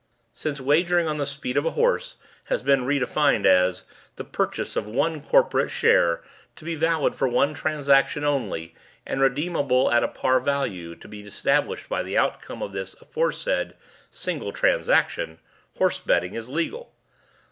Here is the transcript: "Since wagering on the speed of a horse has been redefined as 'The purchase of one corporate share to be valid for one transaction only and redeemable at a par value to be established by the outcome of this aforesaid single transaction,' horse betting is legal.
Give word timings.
"Since 0.33 0.59
wagering 0.59 1.07
on 1.07 1.17
the 1.19 1.27
speed 1.27 1.57
of 1.57 1.65
a 1.67 1.77
horse 1.77 2.15
has 2.45 2.63
been 2.63 2.87
redefined 2.87 3.45
as 3.45 3.83
'The 4.15 4.23
purchase 4.23 4.75
of 4.75 4.87
one 4.87 5.21
corporate 5.21 5.69
share 5.69 6.23
to 6.55 6.65
be 6.65 6.73
valid 6.73 7.13
for 7.13 7.27
one 7.27 7.53
transaction 7.53 8.23
only 8.23 8.73
and 9.05 9.21
redeemable 9.21 9.91
at 9.91 10.03
a 10.03 10.07
par 10.07 10.39
value 10.39 10.95
to 10.95 11.07
be 11.07 11.21
established 11.21 11.87
by 11.87 12.01
the 12.01 12.17
outcome 12.17 12.63
of 12.63 12.71
this 12.71 12.95
aforesaid 12.99 13.75
single 14.09 14.51
transaction,' 14.51 15.37
horse 15.75 15.99
betting 15.99 16.33
is 16.33 16.49
legal. 16.49 16.95